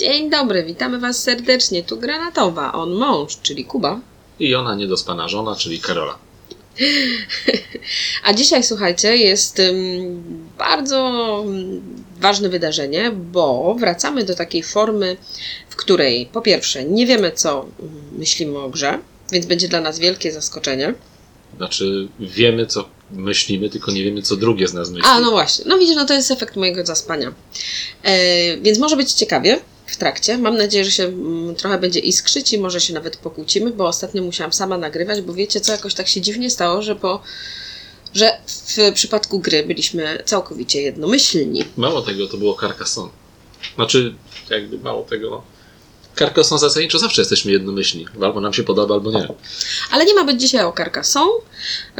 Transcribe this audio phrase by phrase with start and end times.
[0.00, 1.82] Dzień dobry, witamy Was serdecznie.
[1.82, 4.00] Tu Granatowa, on mąż, czyli Kuba.
[4.38, 6.18] I ona niedospana żona, czyli Karola.
[8.24, 9.62] A dzisiaj, słuchajcie, jest
[10.58, 11.82] bardzo ym,
[12.20, 15.16] ważne wydarzenie, bo wracamy do takiej formy,
[15.70, 17.66] w której po pierwsze nie wiemy, co
[18.18, 18.98] myślimy o grze,
[19.32, 20.94] więc będzie dla nas wielkie zaskoczenie.
[21.56, 25.08] Znaczy, wiemy, co myślimy, tylko nie wiemy, co drugie z nas myśli.
[25.08, 25.64] A, no właśnie.
[25.68, 27.32] No widzisz, no to jest efekt mojego zaspania.
[28.02, 29.60] E, więc może być ciekawie
[29.90, 30.38] w trakcie.
[30.38, 34.22] Mam nadzieję, że się mm, trochę będzie iskrzyć i może się nawet pokłócimy, bo ostatnio
[34.22, 37.22] musiałam sama nagrywać, bo wiecie co, jakoś tak się dziwnie stało, że po
[38.14, 41.64] że w przypadku gry byliśmy całkowicie jednomyślni.
[41.76, 43.10] Mało tego, to było Carcassonne.
[43.74, 44.14] Znaczy,
[44.50, 45.42] jakby mało tego, no.
[46.18, 48.06] Carcassonne zasadniczo zawsze jesteśmy jednomyślni.
[48.22, 49.28] Albo nam się podoba, albo nie.
[49.90, 51.40] Ale nie ma być dzisiaj o Carcassonne,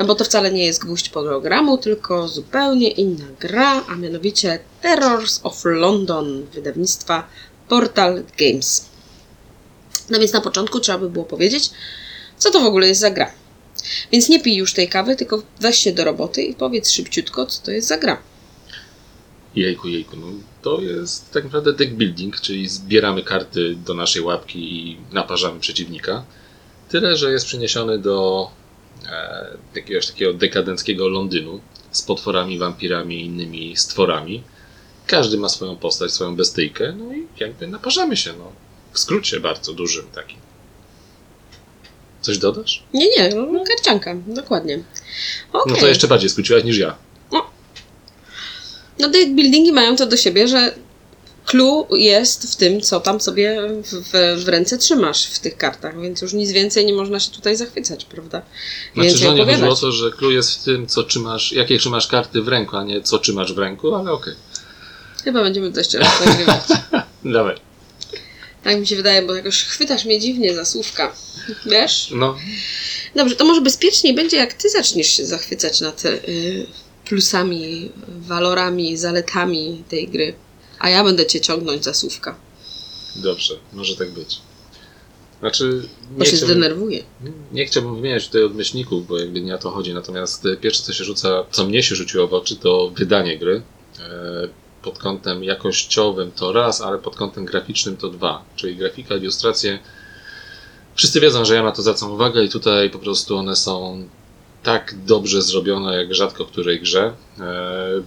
[0.07, 5.65] bo to wcale nie jest gwóźdź programu, tylko zupełnie inna gra, a mianowicie Terrors of
[5.65, 7.27] London wydawnictwa
[7.71, 8.91] Portal Games.
[10.11, 11.71] No więc na początku trzeba by było powiedzieć,
[12.39, 13.33] co to w ogóle jest za gra.
[14.13, 17.63] Więc nie pij już tej kawy, tylko weź się do roboty i powiedz szybciutko, co
[17.63, 18.23] to jest za gra.
[19.55, 20.27] Jejku, jejku, no
[20.63, 26.25] to jest tak naprawdę deck building, czyli zbieramy karty do naszej łapki i naparzamy przeciwnika.
[26.89, 28.51] Tyle, że jest przeniesiony do
[29.07, 34.43] e, jakiegoś takiego dekadenckiego Londynu z potworami, wampirami i innymi stworami.
[35.11, 38.53] Każdy ma swoją postać, swoją bestyjkę, no i jakby naparzamy się, no.
[38.93, 40.39] W skrócie bardzo dużym takim.
[42.21, 42.85] Coś dodasz?
[42.95, 44.83] Nie, nie, no, karcianka, dokładnie.
[45.53, 45.73] Okay.
[45.75, 46.97] No to jeszcze bardziej skróciłaś niż ja.
[48.99, 50.75] No deck buildingi mają to do siebie, że
[51.47, 56.23] clue jest w tym, co tam sobie w, w, ręce trzymasz w tych kartach, więc
[56.23, 58.43] już nic więcej nie można się tutaj zachwycać, prawda?
[58.95, 61.79] Znaczy, Więcej że nie chodzi o to, że clue jest w tym, co trzymasz, jakie
[61.79, 64.35] trzymasz karty w ręku, a nie co trzymasz w ręku, ale okej.
[65.25, 66.63] Chyba będziemy to jeszcze raz nagrywać.
[67.25, 67.57] Dawaj.
[68.65, 71.13] tak mi się wydaje, bo jakoś chwytasz mnie dziwnie za słówka.
[71.67, 72.09] Wiesz?
[72.15, 72.37] No,
[73.15, 76.67] Dobrze, to może bezpieczniej będzie, jak ty zaczniesz się zachwycać nad y,
[77.05, 80.35] plusami, walorami, zaletami tej gry,
[80.79, 82.37] a ja będę cię ciągnąć za słówka,
[83.17, 84.39] dobrze, może tak być.
[85.41, 87.03] Znaczy, bo się chciałbym, zdenerwuję.
[87.53, 89.95] nie chciałbym wymieniać tutaj odmyślników, bo jakby nie o to chodzi.
[89.95, 93.63] Natomiast e, pierwsze, co się rzuca, co mnie się rzuciło w oczy, to wydanie gry.
[94.83, 98.45] Pod kątem jakościowym to raz, ale pod kątem graficznym to dwa.
[98.57, 99.79] Czyli grafika, ilustracje.
[100.95, 104.05] Wszyscy wiedzą, że ja na to zwracam uwagę i tutaj po prostu one są
[104.63, 107.13] tak dobrze zrobione, jak rzadko w której grze.
[107.41, 108.03] E,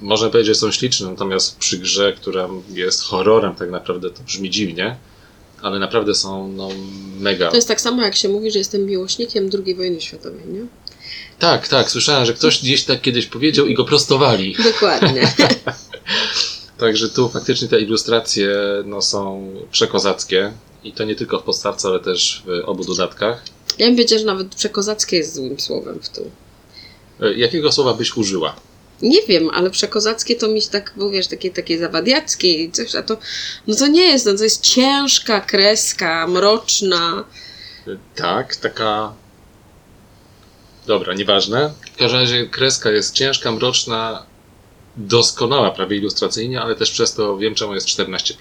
[0.00, 4.50] Można powiedzieć, że są śliczne, natomiast przy grze, która jest horrorem, tak naprawdę to brzmi
[4.50, 4.96] dziwnie,
[5.62, 6.68] ale naprawdę są no,
[7.20, 7.50] mega.
[7.50, 10.66] To jest tak samo, jak się mówi, że jestem miłośnikiem II wojny światowej, nie?
[11.38, 14.56] Tak, tak, słyszałem, że ktoś gdzieś tak kiedyś powiedział i go prostowali.
[14.64, 15.22] Dokładnie.
[16.78, 20.52] Także tu faktycznie te ilustracje no, są przekozackie
[20.84, 23.42] i to nie tylko w podstawce, ale też w obu dodatkach.
[23.78, 26.30] Ja bym powiedziała, że nawet przekozackie jest złym słowem w tu.
[27.20, 28.56] E, Jakiego słowa byś użyła?
[29.02, 32.94] Nie wiem, ale przekozackie to mi się tak, bo wiesz, takie, takie zawadiackie i coś,
[32.94, 33.16] a to,
[33.66, 37.24] no to nie jest, no to jest ciężka kreska, mroczna.
[37.86, 39.12] E, Tak, taka.
[40.86, 41.72] Dobra, nieważne.
[41.94, 44.26] W każdym razie kreska jest ciężka, mroczna,
[44.98, 48.34] doskonała prawie ilustracyjnie, ale też przez to wiem, czemu jest 14.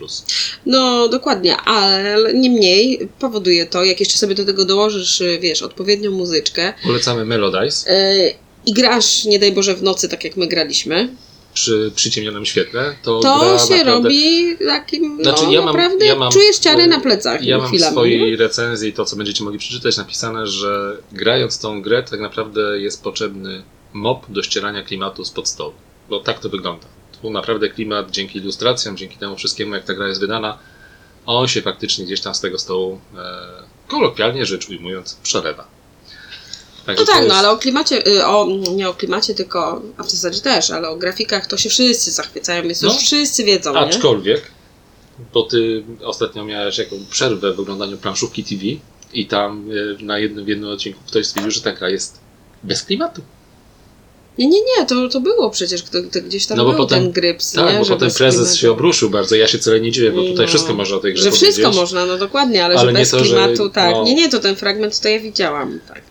[0.65, 6.11] No, dokładnie, ale niemniej powoduje to, jak jeszcze sobie do tego dołożysz, y, wiesz, odpowiednią
[6.11, 8.33] muzyczkę Polecamy Melodice yy,
[8.65, 11.09] i grasz, nie daj Boże, w nocy, tak jak my graliśmy,
[11.53, 12.95] przy przyciemnionym świetle.
[13.03, 13.91] To, to się naprawdę...
[13.91, 17.67] robi takim, Znaczy, no ja mam- naprawdę ja mam- czujesz ciary na plecach Ja mam
[17.67, 17.91] w chwilami.
[17.93, 18.37] swojej nie?
[18.37, 23.63] recenzji, to co będziecie mogli przeczytać, napisane, że grając tą grę, tak naprawdę jest potrzebny
[23.93, 25.73] mop do ścierania klimatu spod stołu.
[26.09, 26.85] Bo tak to wygląda.
[27.21, 30.57] Tu naprawdę klimat dzięki ilustracjom, dzięki temu wszystkiemu, jak ta gra jest wydana,
[31.25, 33.23] on się faktycznie gdzieś tam z tego stołu, e,
[33.87, 35.67] kolokwialnie rzecz ujmując, przelewa.
[36.87, 40.11] No tak, jest- no ale o klimacie, y, o, nie o klimacie, tylko, a w
[40.11, 42.93] zasadzie też, ale o grafikach to się wszyscy zachwycają, więc No.
[42.93, 43.79] już wszyscy wiedzą, nie?
[43.79, 44.51] Aczkolwiek,
[45.33, 48.61] bo ty ostatnio miałeś jaką przerwę w oglądaniu planszówki TV
[49.13, 49.69] i tam
[49.99, 52.19] e, na jednym, w jednym odcinku ktoś stwierdził, że ta gra jest
[52.63, 53.21] bez klimatu.
[54.37, 57.03] Nie, nie, nie, to, to było przecież, to, to gdzieś tam No bo był potem-
[57.03, 57.79] ten gryps, Tak, nie?
[57.79, 59.35] bo że potem prezes się obruszył bardzo.
[59.35, 60.47] Ja się wcale nie dziwię, bo tutaj No.
[60.47, 61.49] wszystko można o tej grze Że powiedzieć.
[61.55, 63.91] wszystko można, no dokładnie, ale, Ale że bez to, że- klimatu, tak.
[63.91, 64.03] no.
[64.03, 66.01] Nie, nie, to ten fragment to ja widziałam, tak.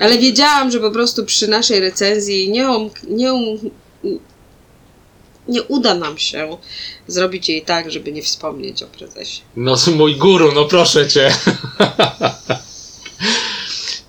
[0.00, 3.70] Ale wiedziałam, że po prostu przy naszej recenzji nie, um, nie, um,
[5.48, 6.56] nie uda nam się
[7.06, 9.40] zrobić jej tak, żeby nie wspomnieć o prezesie.
[9.56, 11.30] No mój guru, no proszę cię.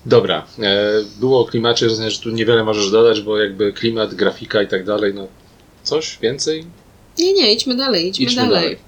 [0.06, 0.90] Dobra, e,
[1.20, 4.84] było o klimacie, rozumiem, że tu niewiele możesz dodać, bo jakby klimat, grafika i tak
[4.84, 5.26] dalej, no
[5.82, 6.64] coś więcej?
[7.18, 8.62] Nie, nie, idźmy dalej, idźmy, Idźmy dalej.
[8.62, 8.78] dalej.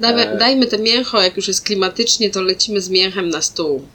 [0.00, 0.38] Dajmy, E.
[0.38, 3.86] dajmy te mięcho, jak już jest klimatycznie, to lecimy z mięchem na stół.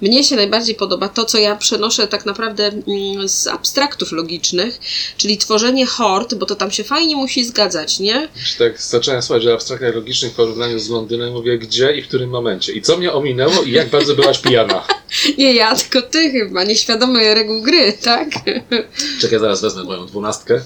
[0.00, 4.80] Mnie się najbardziej podoba to, co ja przenoszę tak naprawdę mm, z abstraktów logicznych,
[5.16, 8.28] czyli tworzenie hord, bo to tam się fajnie musi zgadzać, nie?
[8.46, 12.08] Czy tak zacząłem słuchać o abstraktach logicznych w porównaniu z Londynem, mówię gdzie i w
[12.08, 12.72] którym momencie.
[12.72, 14.84] I co mnie ominęło i jak bardzo byłaś pijana.
[15.38, 18.28] Nie ja, tylko ty chyba, nieświadomy reguł gry, tak?
[19.20, 20.60] Czekaj, zaraz wezmę moją dwunastkę.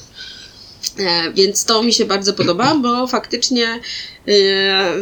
[0.99, 3.81] E, więc to mi się bardzo podoba, bo faktycznie
[4.29, 4.93] e,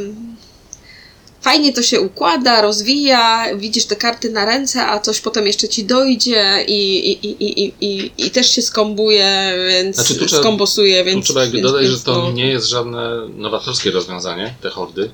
[1.43, 5.85] fajnie to się układa, rozwija, widzisz te karty na ręce, a coś potem jeszcze ci
[5.85, 10.99] dojdzie i, i, i, i, i, i też się skombuje, więc Znaczy, tu trzeba- skombosuje,
[11.05, 11.25] Tu więc...
[11.25, 15.11] trzeba jakby więc, dodać, więc że to nie jest żadne nowatorskie rozwiązanie, te hordy,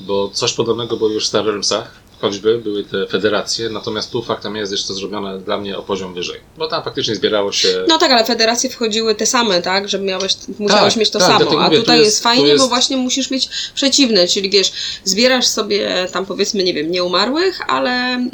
[0.00, 4.56] bo coś podobnego było już w Star Realmsach, choćby były te federacje, natomiast tu faktem
[4.56, 7.84] jest jeszcze zrobione dla mnie o poziom wyżej, bo tam faktycznie zbierało się...
[7.88, 9.88] No tak, ale federacje wchodziły te same, tak?
[9.88, 11.60] Że miałeś, musiałeś Tak, mieć to tak, samo.
[11.60, 14.72] A mówię, tu tutaj jest- jest, fajnie, jest- bo właśnie musisz mieć przeciwne, czyli wiesz,
[15.04, 18.30] zbierasz sobie tam powiedzmy, nie wiem, nieumarłych, ale mm,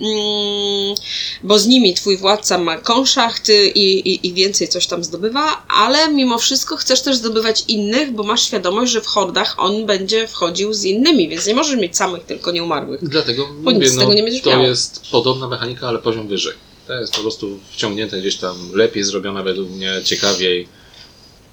[1.42, 6.08] bo z nimi twój władca ma konszacht i, i, i więcej coś tam zdobywa, ale
[6.08, 10.74] mimo wszystko chcesz też zdobywać innych, bo masz świadomość, że w hordach on będzie wchodził
[10.74, 13.00] z innymi, więc nie możesz mieć samych tylko nieumarłych.
[13.08, 14.02] Dlatego mówię, no,
[14.44, 16.52] to jest podobna mechanika, ale poziom wyżej.
[16.86, 20.68] To jest po prostu wciągnięte gdzieś tam lepiej zrobione według mnie, ciekawiej.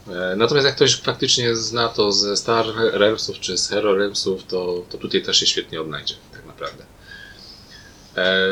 [0.08, 4.84] E, Natomiast jak ktoś faktycznie zna to ze Star Realmsów czy z Hero Realmsów, to,
[4.90, 6.84] to tutaj też się świetnie odnajdzie, tak naprawdę.
[8.18, 8.48] E,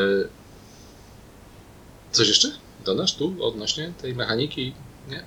[2.12, 2.52] Coś jeszcze
[2.84, 4.72] dodasz tu odnośnie tej mechaniki?
[5.08, 5.22] Nie?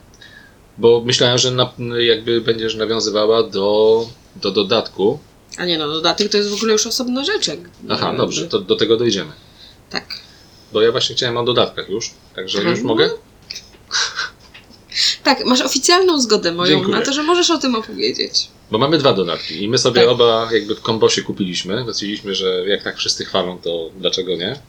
[0.78, 4.06] Bo myślałem, że na, jakby będziesz nawiązywała do,
[4.36, 5.20] do dodatku.
[5.58, 7.48] A nie no, dodatek to jest w ogóle już osobna rzecz.
[7.48, 7.60] jak-
[7.90, 9.32] Aha, dobrze, to do tego dojdziemy.
[9.90, 10.06] Tak.
[10.74, 12.70] Bo ja właśnie chciałem o dodatkach już, także Aha.
[12.70, 13.10] już mogę?
[15.24, 16.98] Tak, masz oficjalną zgodę moją Dziękuję.
[16.98, 18.48] na to, że możesz o tym opowiedzieć.
[18.72, 20.10] Bo mamy dwa dodatki i my sobie Tak.
[20.10, 21.82] oba jakby w kombosie kupiliśmy.
[21.82, 24.60] Stwierdziliśmy, że jak tak wszyscy chwalą, to dlaczego nie?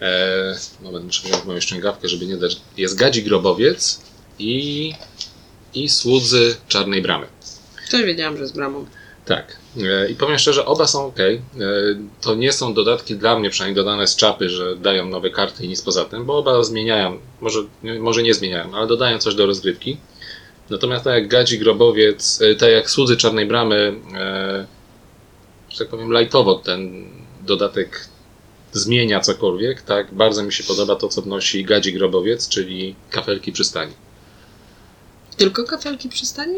[0.00, 2.56] Eee, moment, muszę wziąć moją ściągawkę, żeby nie dać.
[2.76, 4.00] Jest Gadzi Grobowiec
[4.38, 4.92] i,
[5.74, 7.26] i Słudzy Czarnej Bramy.
[7.90, 8.86] Też wiedziałam, że z bramą.
[9.24, 9.56] Tak.
[9.76, 11.16] E, I powiem szczerze, oba są ok.
[12.20, 15.68] To nie są dodatki dla mnie przynajmniej dodane z czapy, że dają nowe karty i
[15.68, 19.46] nic poza tym, bo oba zmieniają, może, nie- może nie zmieniają, ale dodają coś do
[19.46, 19.96] rozgrywki.
[20.70, 24.66] Natomiast tak jak Gadzi Grobowiec, e, tak jak Słudzy Czarnej Bramy, e,
[25.70, 27.04] że tak powiem lightowo ten
[27.46, 28.08] dodatek
[28.72, 33.92] zmienia cokolwiek, tak bardzo mi się podoba to, co wnosi Gadzi Grobowiec, czyli kafelki przystani.
[35.36, 36.54] Tylko kafelki przystani?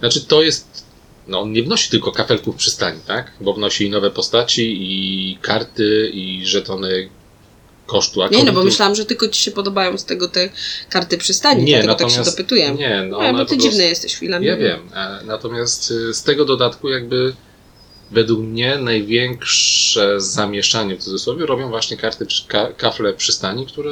[0.00, 0.87] Znaczy to jest.
[1.28, 3.32] No, on nie wnosi tylko kafelków przystani, tak?
[3.40, 7.08] Bo wnosi i nowe postaci, i karty, i żetony
[7.86, 8.46] kosztu Nie, akolitu.
[8.46, 10.48] no bo myślałam, że tylko ci się podobają z tego te
[10.90, 12.70] karty przystani, Nie, dlatego tak się dopytuję.
[12.70, 14.46] Nie, no, no, bo ty prostu- dziwny jesteś chwilami.
[14.46, 14.80] Ja wiem.
[14.94, 17.32] E, Natomiast y, z tego dodatku, jakby
[18.10, 22.26] według mnie największe zamieszanie w cudzysłowie robią właśnie karty,
[22.76, 23.90] kafle przystani, które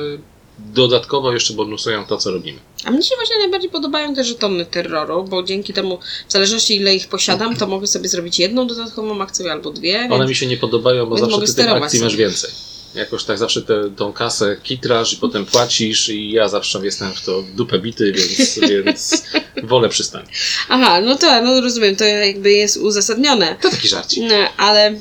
[0.59, 2.59] dodatkowo jeszcze bonusują to, co robimy.
[2.85, 5.99] A mnie się właśnie najbardziej podobają te żetony terroru, bo dzięki temu,
[6.29, 9.99] w zależności ile ich posiadam, to mogę sobie zrobić jedną dodatkową akcję albo dwie.
[9.99, 10.29] One więc...
[10.29, 12.51] mi się nie podobają, bo zawsze ty tych akcji masz więcej.
[12.95, 17.25] Jakoś tak zawsze tę tą kasę kitrasz i potem płacisz i ja zawsze jestem w
[17.25, 19.23] to dupę bity, więc, więc
[19.63, 20.27] wolę przystań.
[20.69, 23.57] Aha, no to no rozumiem, to jakby jest uzasadnione.
[23.63, 24.25] To taki żarcik.
[24.29, 24.95] No, ale,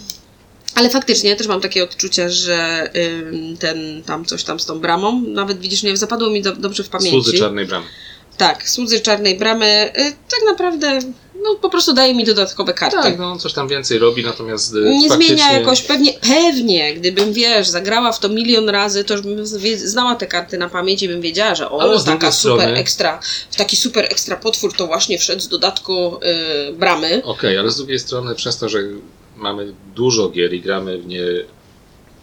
[0.75, 4.79] ale faktycznie ja też mam takie odczucia, że ym, ten tam coś tam z tą
[4.79, 7.12] bramą, nawet widzisz, nie zapadło mi do, dobrze w pamięci.
[7.12, 7.86] Słudzy czarnej bramy.
[8.38, 11.00] Tak, słudzy czarnej bramy, y, tak naprawdę,
[11.44, 12.98] no po prostu daje mi dodatkowe karty.
[13.03, 15.36] Tak, no coś tam więcej robi, natomiast y, Nie faktycznie...
[15.38, 20.15] zmienia jakoś, pewnie, pewnie, gdybym, wiesz, zagrała w to milion razy, to już bym znała
[20.15, 23.20] te karty na pamięć i bym wiedziała, że Ale o, z taka super strony- ekstra,
[23.58, 26.15] taki super ekstra potwór to właśnie wszedł z dodatku
[26.70, 27.22] y, bramy.
[27.24, 28.79] Okej, ale z drugiej strony przez to, że
[29.36, 31.24] mamy dużo gier i gramy w nie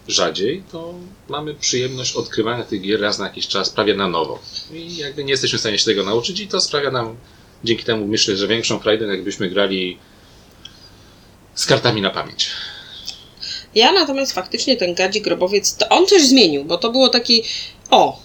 [0.07, 0.93] rzadziej, to
[1.29, 4.39] mamy przyjemność odkrywania tych gier raz na jakiś czas, prawie na nowo.
[4.73, 7.15] I jakby nie jesteśmy w stanie się tego nauczyć i to sprawia nam
[7.63, 9.97] dzięki temu myślę, że większą frajdę, jakbyśmy grali
[11.55, 12.49] z kartami na pamięć.
[13.75, 17.43] Ja natomiast faktycznie ten gadzi grobowiec, to on coś zmienił, bo to było taki,
[17.89, 18.19] o,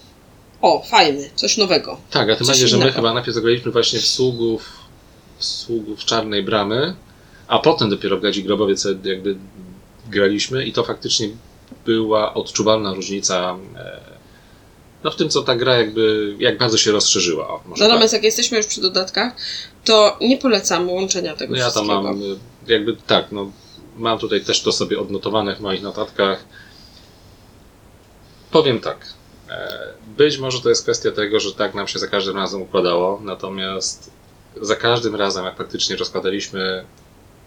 [0.60, 2.00] o, fajny, coś nowego.
[2.10, 4.68] Tak, a tym bardziej, że my chyba najpierw zagraliśmy właśnie w sługów,
[5.38, 6.94] w sługów Czarnej Bramy,
[7.48, 9.36] a potem dopiero w Gadzi Grobowiec jakby
[10.10, 11.28] graliśmy i to faktycznie
[11.86, 14.00] była odczuwalna różnica e,
[15.04, 17.48] no w tym, co ta gra jakby, jak bardzo się rozszerzyła.
[17.48, 19.32] O, Natomiast jak jesteśmy już przy dodatkach,
[19.84, 21.38] to nie polecam łączenia tak.
[21.38, 22.02] tego No ja to wszystkiego.
[22.02, 22.36] mam, y,
[22.66, 23.52] jakby tak, no
[23.96, 26.44] mam tutaj też to sobie odnotowane w moich notatkach.
[28.50, 29.06] Powiem tak,
[29.50, 29.78] e,
[30.16, 34.10] być może to jest kwestia tego, że tak nam się za każdym razem układało, natomiast
[34.60, 36.84] za każdym razem, jak faktycznie rozkładaliśmy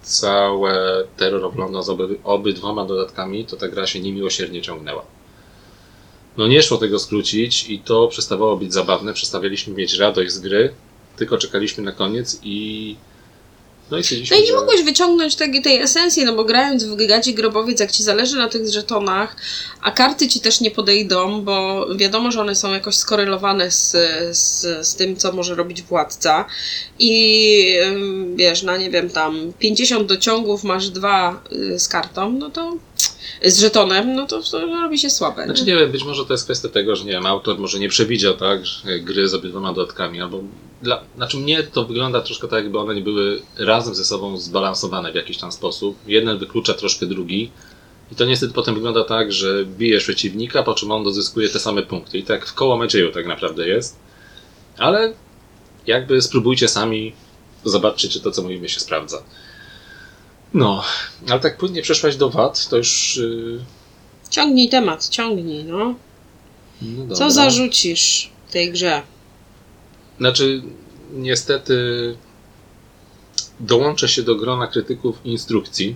[0.01, 5.05] całe Terror of London z oby, obydwoma dodatkami, to ta gra się niemiłosiernie ciągnęła.
[6.37, 10.73] No nie szło tego skrócić i to przestawało być zabawne, przestawialiśmy mieć radość z gry,
[11.15, 12.95] tylko czekaliśmy na koniec i
[13.91, 16.95] no i No i nie że- mogłeś wyciągnąć tej, tej esencji, no bo grając w
[17.07, 19.35] Gadzie Grobowiec, jak ci zależy na tych żetonach,
[19.81, 23.91] a karty ci też nie podejdą, bo wiadomo, że one są jakoś skorelowane z,
[24.37, 26.45] z, z tym, co może robić władca.
[26.99, 27.75] I
[28.35, 32.73] wiesz, na nie wiem, tam 50 dociągów masz dwa y, z kartą, no to
[33.45, 35.45] z żetonem, no to, to robi się słabe.
[35.45, 37.89] Znaczy nie wiem, być może to jest kwestia tego, że nie wiem, autor może nie
[37.89, 40.43] przewidział tak, że gry z obydwoma dodatkami, albo
[40.81, 45.11] dla, znaczy mnie to wygląda troszkę tak, jakby one nie były razem ze sobą zbalansowane
[45.11, 45.97] w jakiś tam sposób.
[46.07, 47.51] Jeden wyklucza troszkę drugi.
[48.11, 51.83] I to niestety potem wygląda tak, że bijesz przeciwnika, po czym on dozyskuje te same
[51.83, 52.17] punkty.
[52.17, 53.99] I tak w koło Medzieju tak naprawdę jest.
[54.77, 55.13] Ale
[55.87, 57.13] jakby spróbujcie sami,
[57.65, 59.23] zobaczcie, czy to, co mówimy, się sprawdza.
[60.53, 60.83] No,
[61.29, 63.17] ale tak płynnie przeszłaś do wad, to już...
[63.17, 63.59] Yy,
[64.29, 65.95] Ciągnij temat, ciągnij, no.
[66.81, 67.15] no.
[67.15, 69.01] Co zarzucisz tej grze?
[70.17, 70.61] Znaczy,
[71.13, 71.75] niestety
[73.59, 75.95] dołączę się do grona krytyków instrukcji.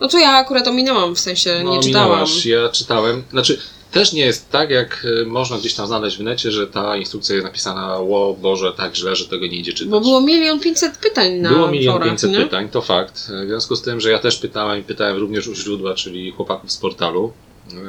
[0.00, 2.08] No to ja akurat ominęłam, w sensie nie czytałam.
[2.08, 3.22] No, minęłaś, Ja czytałem.
[3.30, 3.58] Znaczy,
[3.92, 7.34] też nie jest tak, jak y, można gdzieś tam znaleźć w necie, że ta instrukcja
[7.34, 9.90] jest napisana, o Boże, tak źle, że tego nie idzie czytać.
[9.90, 13.30] Bo było milion pięćset pytań na Było milion pięćset pytań, to fakt.
[13.44, 16.72] W związku z tym, że ja też pytałem i pytałem również u źródła, czyli chłopaków
[16.72, 17.32] z portalu,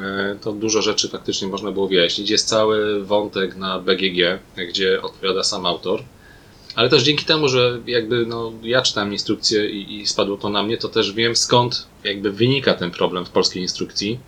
[0.02, 2.30] e, to dużo rzeczy faktycznie można było wyjaśnić.
[2.30, 6.02] Jest cały wątek na BGG, gdzie odpowiada sam autor.
[6.74, 10.62] Ale też dzięki temu, że jakby no, ja czytałem instrukcję i, i spadło to na
[10.62, 14.18] mnie, to też wiem skąd jakby wynika ten problem w polskiej instrukcji.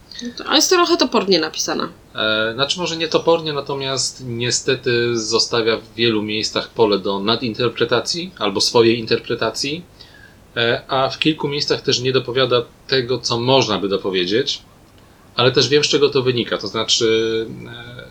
[0.46, 1.88] Ale jest trochę topornie napisana.
[2.14, 8.60] E, znaczy może nie topornie, natomiast niestety zostawia w wielu miejscach pole do nadinterpretacji albo
[8.60, 9.82] swojej interpretacji,
[10.56, 14.62] e, a w kilku miejscach też nie dopowiada tego, co można by dopowiedzieć,
[15.36, 16.58] ale też wiem, z czego to wynika.
[16.58, 18.04] To znaczy, e,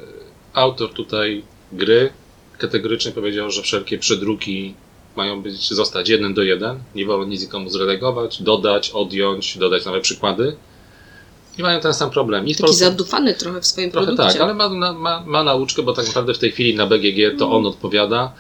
[0.54, 2.14] autor tutaj gry
[2.58, 4.74] kategorycznie powiedział, że wszelkie przedruki
[5.16, 10.02] mają być, zostać jeden do jeden, nie wolno nic nikomu zrelegować, dodać, odjąć, dodać nowe
[10.02, 10.56] przykłady.
[11.58, 12.48] I mają ten sam problem.
[12.48, 14.34] I Taki Polsce- zadufany trochę w swoim Trochę produkcie.
[14.34, 17.52] tak, ale ma, ma, ma nauczkę, bo tak naprawdę w tej chwili na BGG to
[17.52, 18.32] on odpowiada.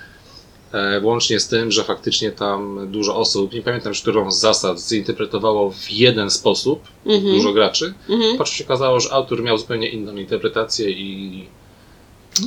[0.73, 4.79] E, łącznie z tym, że faktycznie tam dużo osób, nie pamiętam już którą z zasad,
[4.79, 7.33] zinterpretowało w jeden sposób, Mhm.
[7.35, 7.93] dużo graczy.
[8.09, 8.37] Mhm.
[8.37, 11.47] Po czym się okazało, że autor miał zupełnie inną interpretację i.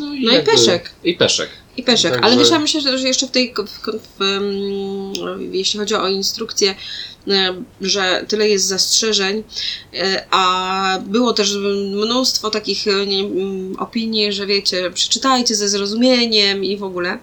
[0.01, 0.91] No i, No i peszek.
[1.05, 1.49] I peszek.
[1.77, 2.13] I peszek.
[2.13, 4.25] Także- Ale wiesz, ja myślę, że jeszcze w tej, w, w,
[5.53, 6.75] jeśli chodzi o instrukcję,
[7.81, 9.43] że tyle jest zastrzeżeń,
[9.95, 11.55] e, a było też
[11.93, 13.25] mnóstwo takich e, nie,
[13.79, 17.19] opinii, że wiecie, przeczytajcie ze zrozumieniem i w ogóle.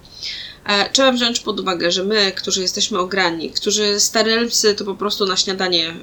[0.66, 5.26] E, Trzeba wziąć pod uwagę, że my, którzy jesteśmy ograni, którzy stare to po prostu
[5.26, 5.94] na śniadanie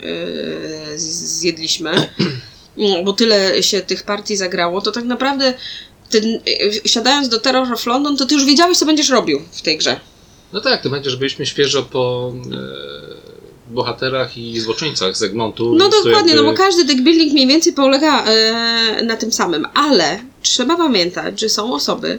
[0.96, 2.08] zjedliśmy,
[3.04, 5.54] bo tyle się tych partii zagrało, to tak naprawdę
[6.12, 6.40] ty,
[6.84, 9.78] y, siadając do Terror of London, to ty już wiedziałeś, co będziesz robił w tej
[9.78, 10.00] grze.
[10.52, 15.74] No tak, to będzie, że byliśmy świeżo po e, bohaterach i złoczyńcach z Egmontu.
[15.74, 19.66] No dokładnie, jakby- no bo każdy deck building mniej więcej polega e, na tym samym,
[19.74, 22.18] ale trzeba pamiętać, że są osoby,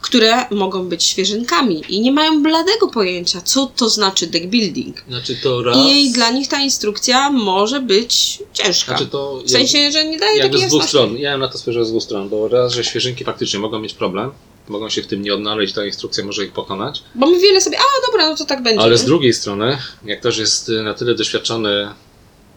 [0.00, 5.02] które mogą być świeżynkami i nie mają bladego pojęcia, co to znaczy deck building.
[5.08, 5.76] Znaczy to raz.
[5.76, 8.96] I dla nich ta instrukcja może być ciężka.
[8.96, 11.16] Znaczy to w sensie, że nie daje jakby takiej z dwóch stron.
[11.18, 14.30] Ja na to spojrzałem z dwóch stron, bo raz, że świeżynki faktycznie mogą mieć problem,
[14.68, 17.78] mogą się w tym nie odnaleźć, ta instrukcja może ich pokonać, Bo my wiele sobie,
[17.78, 18.80] a dobra, no to tak będzie.
[18.80, 21.88] ale z drugiej strony, jak ktoś jest na tyle doświadczony,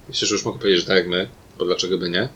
[0.09, 1.27] myślę, że już mogę powiedzieć, że tak jak my,
[1.59, 2.29] bo dlaczego by nie,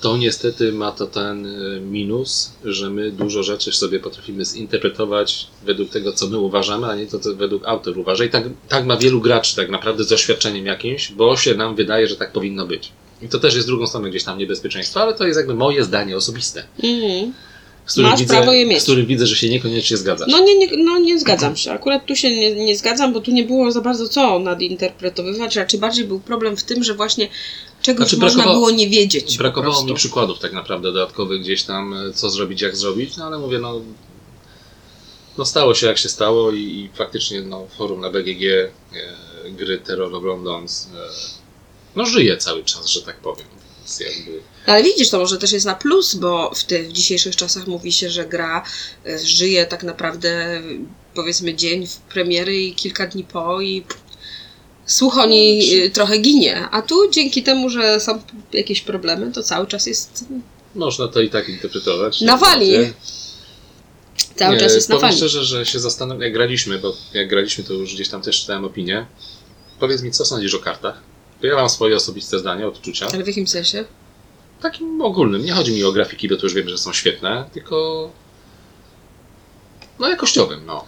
[0.00, 5.90] to niestety ma to ten y, minus, że my dużo rzeczy sobie potrafimy zinterpretować według
[5.90, 8.24] tego, co my uważamy, a nie to, co według autor uważa.
[8.24, 12.06] I tak, tak ma wielu graczy tak naprawdę z doświadczeniem jakimś, bo się nam wydaje,
[12.06, 12.92] że tak powinno być.
[13.22, 16.16] I to też jest drugą stroną gdzieś tam niebezpieczeństwa, ale to jest jakby moje zdanie
[16.16, 16.64] osobiste.
[16.82, 17.32] Mhm.
[17.86, 18.80] Z którym, Masz widzę, prawo je mieć.
[18.80, 20.28] z którym widzę, że się niekoniecznie zgadzasz.
[20.30, 21.72] No nie, nie, no nie zgadzam się.
[21.72, 25.56] Akurat tu się nie, nie zgadzam, bo tu nie było za bardzo co nadinterpretowywać.
[25.56, 27.28] Raczej bardziej był problem w tym, że właśnie
[27.84, 29.38] czegoś Znaczy, można było nie wiedzieć.
[29.38, 33.38] Brakowało mi przykładów tak naprawdę dodatkowych gdzieś tam, e, co zrobić, jak zrobić, no ale
[33.38, 33.80] mówię, no,
[35.38, 38.70] no stało się jak się stało i, i faktycznie no, forum na BGG e,
[39.50, 40.68] gry Terror London e,
[41.96, 43.46] no żyje cały czas, że tak powiem.
[44.00, 47.66] Jakby, Ale widzisz, to może też jest na plus, bo w, ty, w dzisiejszych czasach
[47.66, 48.64] mówi się, że gra
[49.06, 50.62] e, żyje tak naprawdę
[51.14, 53.84] powiedzmy dzień w premiery i kilka dni po i
[54.86, 56.68] słuch o niej e, trochę ginie.
[56.70, 58.22] A tu dzięki temu, że są
[58.52, 60.24] jakieś problemy, to cały czas jest
[60.74, 62.20] można to i tak interpretować.
[62.20, 62.72] Nawali.
[64.36, 65.16] Cały Nie, czas jest na fali.
[65.16, 68.64] szczerze, że się zastanawiam, jak graliśmy, bo jak graliśmy, to już gdzieś tam też czytałem
[68.64, 69.06] opinię.
[69.80, 71.00] Powiedz mi, co sądzisz o kartach?
[71.40, 73.06] Bo ja mam swoje osobiste zdanie, odczucia.
[73.12, 73.84] Ale w jakim sensie?
[74.60, 75.44] Takim ogólnym.
[75.44, 78.10] Nie chodzi mi o grafiki, bo to już wiem, że są świetne, tylko
[79.98, 80.84] no jakościowym, no.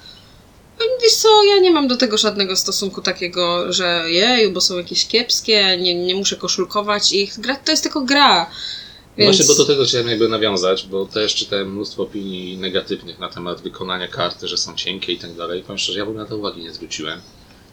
[1.03, 5.07] Wiesz co, ja nie mam do tego żadnego stosunku takiego, że jeju, bo są jakieś
[5.07, 7.41] kiepskie, nie, nie muszę koszulkować ich.
[7.41, 8.45] Gra, to jest tylko gra.
[8.45, 9.37] No Więc...
[9.37, 13.61] Właśnie, bo do tego chciałem jakby nawiązać, bo też czytałem mnóstwo opinii negatywnych na temat
[13.61, 15.63] wykonania karty, że są cienkie i tak dalej.
[15.63, 17.21] Powiem szczerze, ja bym na to uwagi nie zwróciłem.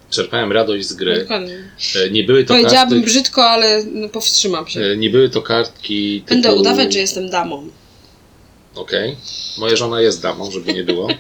[0.10, 1.20] Czerpałem radość z gry.
[1.20, 1.70] Dokładnie.
[2.06, 4.82] E, Nie były to Powiedziałabym karty, brzydko, ale no, powstrzymam się.
[4.82, 6.30] e, nie były to kartki typu...
[6.34, 7.70] Będę udawać, że jestem damą.
[8.76, 9.16] Okej.
[9.58, 11.08] Moja żona jest damą, żeby nie było.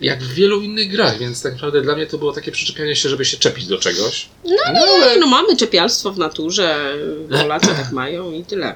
[0.00, 3.08] Jak w wielu innych grach, więc tak naprawdę dla mnie to było takie przyczepianie się,
[3.08, 4.28] żeby się czepić do czegoś.
[4.44, 5.18] No, ale...
[5.18, 6.94] No mamy czepialstwo w naturze,
[7.30, 8.74] Polacy tak mają i tyle.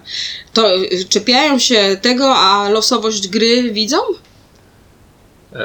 [0.52, 3.98] To y, czepiają się tego, a losowość gry widzą?
[5.52, 5.64] E,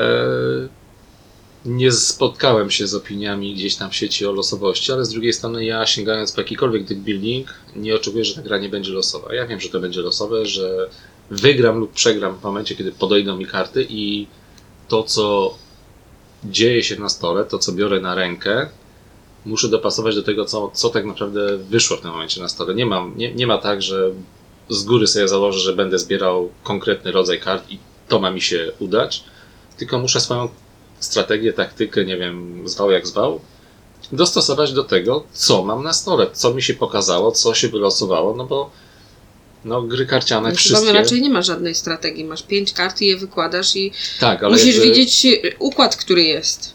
[1.66, 5.66] nie spotkałem się z opiniami gdzieś tam w sieci o losowości, ale z drugiej strony
[5.66, 9.36] ja sięgając po jakikolwiek deck building, nie oczekuję, że ta gra nie będzie losowa.
[9.36, 10.90] Ja wiem, że to będzie losowe, że
[11.30, 14.28] wygram lub przegram w momencie, kiedy podejdą mi karty i
[14.90, 15.54] to, co
[16.44, 18.70] dzieje się na stole, to, co biorę na rękę,
[19.46, 22.76] muszę dopasować do tego, co, co tak naprawdę wyszło w tym momencie na stole.
[22.76, 24.12] Nie, mam, nie, nie ma tak, że
[24.70, 28.72] z góry sobie założę, że będę zbierał konkretny rodzaj kart i to ma mi się
[28.80, 29.24] udać,
[29.78, 30.50] tylko muszę swoją
[31.00, 33.40] strategię, taktykę, nie wiem, zwał jak zwał,
[34.12, 38.46] dostosować do tego, co mam na stole, co mi się pokazało, co się wylosowało, no
[38.46, 38.70] bo
[39.66, 40.94] no, gry karciane Chyba wszystkie...
[40.94, 42.24] raczej nie ma żadnej strategii.
[42.26, 44.90] Masz pięć kart i je wykładasz i Tak, ale musisz jakby...
[44.90, 46.74] widzieć y, układ, który jest.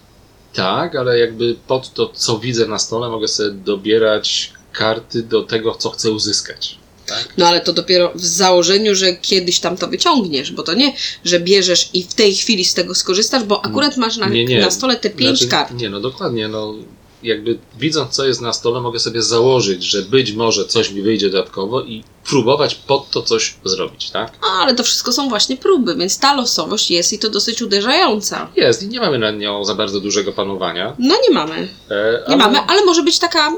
[0.55, 5.75] Tak, ale jakby pod to, co widzę na stole, mogę sobie dobierać karty do tego,
[5.75, 6.79] co chcę uzyskać.
[7.07, 7.29] Tak?
[7.38, 11.41] No ale to dopiero w założeniu, że kiedyś tam to wyciągniesz, bo to nie, że
[11.41, 14.61] bierzesz i w tej chwili z tego skorzystasz, bo akurat masz na, Nie, nie.
[14.61, 15.75] na stole te pięć Znaczy, kart.
[15.75, 16.75] Nie, no dokładnie, no
[17.23, 21.31] jakby widząc, co jest na stole, mogę sobie założyć, że być może coś mi wyjdzie
[21.31, 24.32] dodatkowo i próbować pod to coś zrobić, tak?
[24.60, 28.48] Ale to wszystko są właśnie próby, więc ta losowość jest i to dosyć uderzająca.
[28.56, 30.96] Jest i nie mamy nad nią za bardzo dużego panowania.
[30.98, 31.68] No nie mamy.
[31.90, 33.52] E, Nie ale mamy, ale może być taka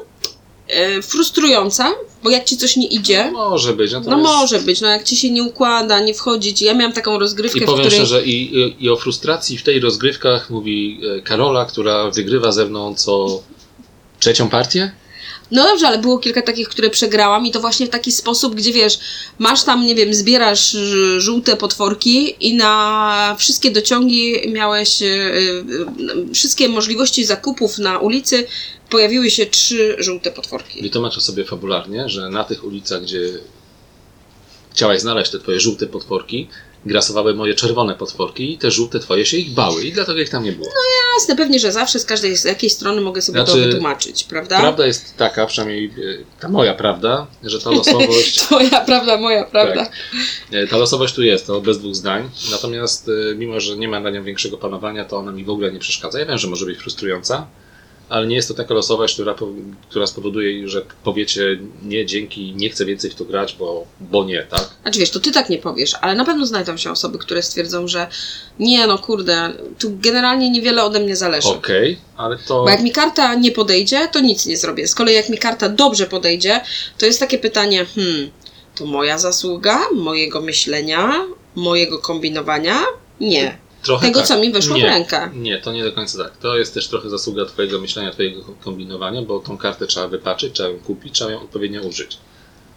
[0.68, 3.92] e, frustrująca, bo jak ci coś nie idzie, Może być.
[3.92, 6.64] no natomiast- może być, no jak ci się nie układa, nie wchodzi ci.
[6.64, 7.98] Ja miałam taką rozgrywkę, I powiem której...
[7.98, 12.66] szczerze, i, i, i o frustracji w tej rozgrywkach mówi e, Karola, która wygrywa ze
[12.66, 13.42] mną co
[14.20, 14.92] trzecią partię?
[15.50, 18.72] No dobrze, ale było kilka takich, które przegrałam i to właśnie w taki sposób, gdzie
[18.72, 18.98] wiesz,
[19.38, 25.06] masz tam, nie wiem, zbierasz ż- żółte potworki i na wszystkie dociągi miałeś, y,
[26.30, 28.46] y, wszystkie możliwości zakupów na ulicy,
[28.90, 30.82] pojawiły się trzy żółte potworki.
[30.82, 33.20] Wytłumaczę sobie fabularnie, że na tych ulicach, gdzie
[34.72, 36.48] chciałaś znaleźć te twoje żółte potworki,
[36.86, 40.44] grasowały moje czerwone potworki i te żółte twoje się ich bały i dlatego ich tam
[40.44, 40.66] nie było.
[41.14, 44.60] Jasne, pewnie, że zawsze z każdej z jakiej strony mogę sobie to Znaczy, wytłumaczyć, prawda?
[44.60, 45.90] Prawda jest taka, przynajmniej e,
[46.40, 49.84] ta moja prawda, że ta losowość, Twoja prawda, moja prawda.
[49.84, 49.92] Tak.
[50.52, 52.30] e, ta losowość tu jest, to bez dwóch zdań.
[52.50, 55.72] Natomiast e, mimo, że nie ma na nią większego panowania, to ona mi w ogóle
[55.72, 56.18] nie przeszkadza.
[56.18, 57.46] Ja wiem, że może być frustrująca,
[58.08, 59.34] ale nie jest to taka losowość, która,
[59.88, 64.42] która spowoduje, że powiecie nie, dzięki, nie chcę więcej w to grać, bo, bo nie,
[64.42, 64.70] tak?
[64.82, 67.88] Znaczy wiesz, to ty tak nie powiesz, ale na pewno znajdą się osoby, które stwierdzą,
[67.88, 68.06] że
[68.58, 71.48] nie no kurde, tu generalnie niewiele ode mnie zależy.
[71.48, 72.64] Okej, ale to...
[72.64, 74.88] Bo jak mi karta nie podejdzie, to nic nie zrobię.
[74.88, 76.60] Z kolei jak mi karta dobrze podejdzie,
[76.98, 78.30] to jest takie pytanie, hmm,
[78.74, 81.12] to moja zasługa, mojego myślenia,
[81.54, 82.82] mojego kombinowania?
[83.20, 83.65] Nie.
[83.86, 84.28] Trochę Tego, tak.
[84.28, 85.30] co mi weszło nie, w rękę.
[85.34, 86.36] Nie, to nie do końca tak.
[86.36, 90.68] To jest też trochę zasługa Twojego myślenia, Twojego kombinowania, bo tą kartę trzeba wypaczyć, trzeba
[90.68, 92.18] ją kupić, trzeba ją odpowiednio użyć.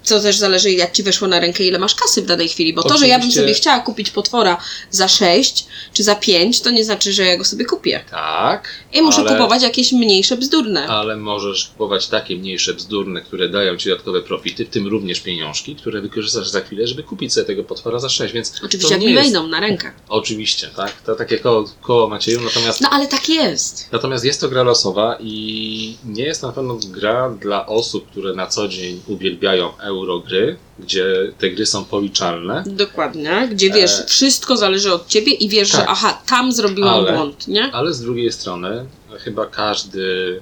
[0.04, 2.74] Co też zależy, jak ci weszło na rękę, ile masz kasy w danej chwili.
[2.74, 3.42] Bo to, że ja bym Oczywiście.
[3.42, 4.58] sobie chciała kupić potwora
[4.90, 8.04] za 6 czy za 5, to nie znaczy, że ja go sobie kupię.
[8.12, 8.70] Tak.
[8.94, 10.88] I muszę ale, kupować jakieś mniejsze bzdurne.
[10.88, 15.76] Ale możesz kupować takie mniejsze bzdurne, które dają Ci dodatkowe profity, w tym również pieniążki,
[15.76, 19.14] które wykorzystasz za chwilę, żeby kupić sobie tego potwora za 6, więc Oczywiście, jak mi
[19.14, 19.24] jest...
[19.24, 19.92] wejdą na rękę.
[20.10, 21.02] Oczywiście, tak.
[21.02, 23.88] To takie koło, koło Macieju, natomiast No ale tak jest.
[23.92, 28.48] Natomiast jest to gra losowa i nie jest na pewno gra dla osób, które na
[28.48, 31.06] co dzień uwielbiają eurogry, gdzie
[31.38, 32.63] te gry są policzalne.
[32.67, 34.06] Dokładnie, gdzie wiesz, E.
[34.06, 35.80] wszystko zależy od ciebie i wiesz, Tak.
[35.82, 37.71] że aha, tam zrobiłam Ale- błąd, nie?
[37.71, 38.86] Ale z drugiej strony,
[39.19, 40.39] chyba każdy,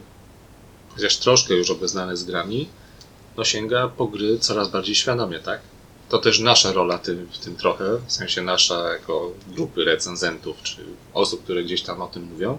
[0.95, 2.67] chociaż troszkę już obeznany z grami,
[3.37, 5.59] no sięga po gry coraz bardziej świadomie, tak?
[6.09, 10.75] To też nasza rola tym, w tym trochę, w sensie nasza jako grupy recenzentów, czy
[11.13, 12.57] osób, które gdzieś tam o tym mówią,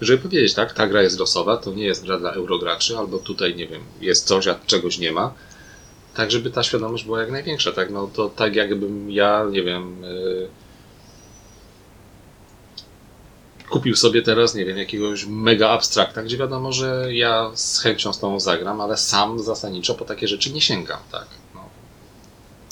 [0.00, 3.54] żeby powiedzieć, tak, ta gra jest losowa, to nie jest gra dla eurograczy, albo tutaj,
[3.56, 5.34] nie wiem, jest coś, a czegoś nie ma
[6.18, 7.90] tak żeby ta świadomość była jak największa, tak?
[7.90, 10.48] No to tak jakbym ja, nie wiem, yy,
[13.70, 18.18] kupił sobie teraz, nie wiem, jakiegoś mega abstrakta, gdzie wiadomo, że ja z chęcią z
[18.18, 21.26] tą zagram, ale sam zasadniczo po takie rzeczy nie sięgam, tak?
[21.54, 21.68] No.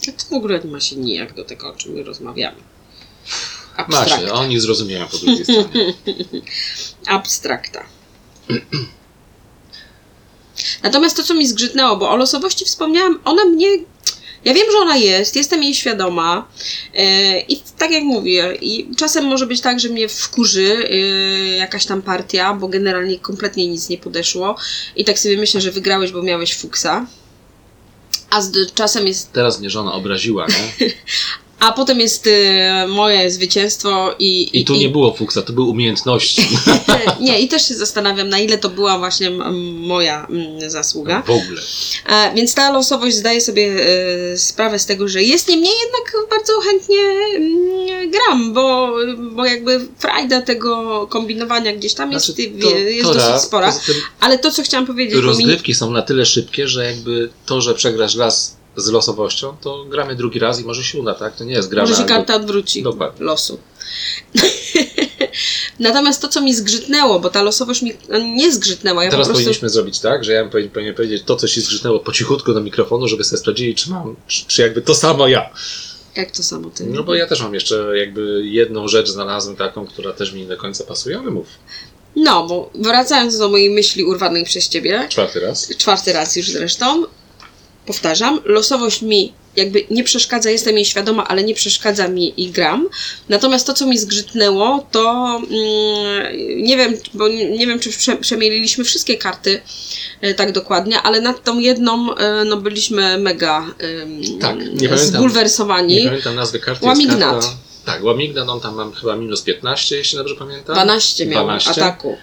[0.06, 2.58] To w ogóle nie ma się nijak do tego, o czym my rozmawiamy.
[3.76, 4.16] Abstrakta.
[4.16, 5.94] Macie, oni zrozumieją po drugiej stronie.
[7.16, 7.86] abstrakta.
[10.82, 13.68] Natomiast to, co mi zgrzytnęło, bo o losowości wspomniałam, ona mnie.
[14.44, 16.48] Ja wiem, że ona jest, jestem jej świadoma
[16.94, 20.96] e, i tak jak mówię, i czasem może być tak, że mnie wkurzy e,
[21.56, 24.56] jakaś tam partia, bo generalnie kompletnie nic nie podeszło
[24.96, 27.06] i tak sobie myślę, że wygrałeś, bo miałeś fuksa.
[28.30, 30.90] A z, czasem jest Teraz mnie żona obraziła, nie?
[31.60, 34.60] A potem jest e, moje zwycięstwo i.
[34.60, 36.48] I tu nie było fuksa, to były umiejętności.
[37.20, 39.30] nie, i też się zastanawiam, na ile to była właśnie
[39.80, 41.22] moja m, zasługa.
[41.22, 41.62] W ogóle.
[42.06, 43.76] E, więc ta losowość zdaje sobie
[44.32, 46.96] e, sprawę z tego, że jest, niemniej jednak bardzo chętnie
[48.10, 48.92] gram, bo,
[49.32, 52.42] bo jakby frajda tego kombinowania gdzieś tam jest, Znaczy,
[52.90, 53.66] jest dosyć raz, spora.
[53.66, 56.84] poza tym Ale to, co chciałam powiedzieć, bo mi, Rozgrywki są na tyle szybkie, że
[56.84, 61.14] jakby to, że przegrasz raz z losowością, to gramy drugi raz i może się uda,
[61.14, 61.36] tak?
[61.36, 63.24] To nie jest gra może się na- karta odwróci Dokładnie.
[63.26, 63.58] losu.
[65.80, 69.42] Natomiast to, co mi zgrzytnęło, bo ta losowość mi no, nie zgrzytnęła, ja Teraz prostu...
[69.42, 72.54] powinniśmy zrobić tak, że ja bym powinien, powinien powiedzieć to, co się zgrzytnęło po cichutku
[72.54, 75.50] do mikrofonu, żeby sobie sprawdzili, czy mam, czy, czy jakby to samo ja.
[76.16, 76.86] Jak to samo ty?
[76.86, 80.46] No bo ja też mam jeszcze jakby jedną rzecz znalazłem taką, która też mi nie
[80.48, 81.46] do końca pasuje, ale mów.
[82.16, 85.68] No, bo wracając do mojej myśli urwanej przez ciebie, Czwarty raz.
[85.78, 87.04] czwarty raz już zresztą,
[87.86, 92.88] powtarzam, losowość mi jakby nie przeszkadza, jestem jej świadoma, ale nie przeszkadza mi i gram.
[93.28, 98.84] Natomiast to, co mi zgrzytnęło, to mm, nie wiem, bo nie, wiem, czy prze, przemieliliśmy
[98.84, 99.60] wszystkie karty
[100.20, 103.66] e, tak dokładnie, ale nad tą jedną e, no, byliśmy mega
[104.40, 104.98] Tak, nie pamiętam.
[104.98, 105.94] zbulwersowani.
[105.94, 106.86] Nie pamiętam nazwy karty.
[106.86, 107.32] Łamignat.
[107.32, 110.74] Karta, tak, Łamignat, on tam mam chyba minus 15, jeśli dobrze pamiętam.
[110.74, 111.70] 12 miał 12.
[111.70, 112.16] ataku.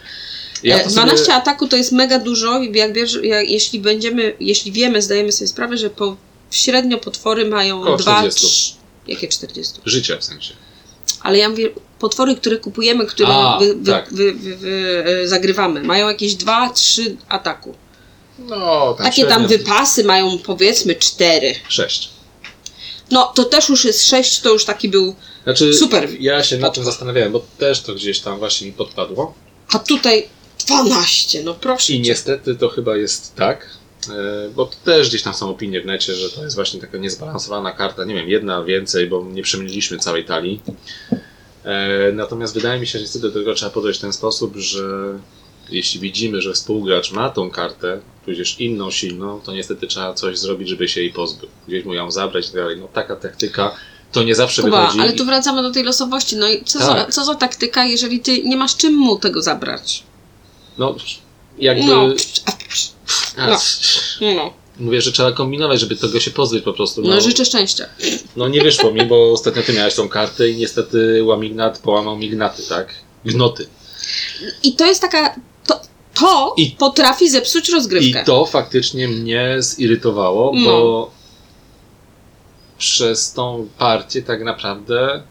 [0.63, 4.35] Ja E, to 12 sobie, ataku to jest mega dużo, jak bierz, jak, jeśli będziemy,
[4.39, 6.15] jeśli wiemy, zdajemy sobie sprawę, że po,
[6.51, 8.47] średnio potwory mają Koło 2, 40.
[8.47, 8.73] 3,
[9.07, 9.73] jakie 40?
[9.85, 10.53] Życia w sensie.
[11.21, 14.13] Ale ja mówię, potwory, które kupujemy, które A, wy, wy, tak.
[14.13, 14.35] wy,
[15.23, 17.75] e, zagrywamy, mają jakieś 2, 3 ataku.
[18.39, 21.55] No, tam Takie tam średnio wypasy mają powiedzmy 4.
[21.69, 22.09] 6.
[23.11, 26.09] No to też już jest 6, to już taki był, Znaczy, Super.
[26.19, 29.33] ja się nad tym zastanawiałem, bo też to gdzieś tam właśnie mi podpadło.
[29.73, 30.27] a tutaj
[30.65, 32.09] 12, no proszę I cię.
[32.09, 33.69] niestety to chyba jest tak,
[34.09, 36.97] e, bo to też gdzieś tam są opinie w necie, że to jest właśnie taka
[36.97, 38.05] niezbalansowana karta.
[38.05, 40.61] Nie wiem, jedna więcej, bo nie przemyliliśmy całej talii.
[41.65, 44.83] E, Natomiast wydaje mi się, że niestety do tego trzeba podejść w ten sposób, że
[45.69, 50.69] jeśli widzimy, że współgracz ma tą kartę, tudzież inną silną, to niestety trzeba coś zrobić,
[50.69, 51.49] żeby się jej pozbył.
[51.67, 52.77] Gdzieś mu ją zabrać i tak dalej.
[52.79, 53.75] No taka taktyka
[54.11, 54.99] to nie zawsze Kuba, wychodzi.
[54.99, 56.35] ale tu wracamy do tej losowości.
[56.35, 57.11] No i co, za, Tak.
[57.13, 60.03] co za taktyka, jeżeli ty nie masz czym mu tego zabrać?
[60.77, 60.95] No,
[61.57, 61.83] jakby...
[61.85, 62.13] No,
[63.37, 63.57] A, no.
[64.35, 67.01] no, Mówię, że trzeba kombinować, żeby tego się pozbyć po prostu.
[67.01, 67.85] no życzę szczęścia.
[68.35, 72.63] No nie wyszło mi, bo ostatnio ty miałeś tą kartę i niestety łamignat połamał mignaty,
[72.69, 72.93] tak?
[73.25, 73.67] Gnoty.
[74.63, 75.35] I to jest taka.
[75.67, 75.81] To,
[76.19, 78.23] to I- potrafi zepsuć I rozgrywkę.
[78.25, 80.65] to faktycznie mnie zirytowało, No.
[80.65, 81.11] bo
[82.77, 85.23] przez tą partię tak naprawdę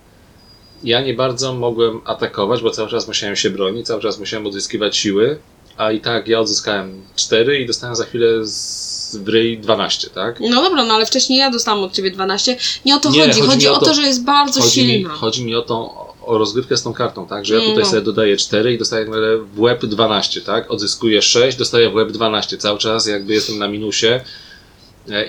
[0.84, 4.96] ja nie bardzo mogłem atakować, bo cały czas musiałem się bronić, cały czas musiałem odzyskiwać
[4.96, 5.38] siły,
[5.76, 10.40] a i tak ja odzyskałem 4 i dostałem za chwilę z ryj 12, tak?
[10.40, 12.56] No dobra, no ale wcześniej ja dostałam od ciebie 12.
[12.84, 13.40] Nie o to Nie, chodzi.
[13.40, 15.14] chodzi Chodzi mi o to, że jest bardzo Chodzi mi, silna.
[15.14, 15.90] chodzi mi o tą
[16.26, 17.46] o rozgrywkę z tą kartą, tak?
[17.46, 17.84] Że ja tutaj No.
[17.90, 20.70] sobie dodaję 4 i dostaję nagle w łeb 12, tak?
[20.70, 22.56] Odzyskuję 6, dostaję w łeb 12.
[22.58, 24.20] Cały czas jakby jestem na minusie